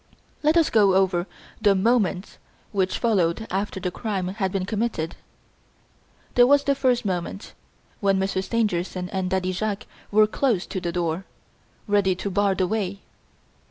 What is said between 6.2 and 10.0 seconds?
There was the first moment, when Monsieur Stangerson and Daddy Jacques